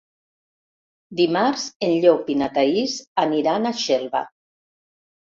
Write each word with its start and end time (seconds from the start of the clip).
Dimarts 1.19 1.65
en 1.87 1.93
Llop 2.05 2.31
i 2.35 2.37
na 2.43 2.47
Thaís 2.55 2.97
aniran 3.25 3.69
a 3.69 3.73
Xelva. 3.83 4.23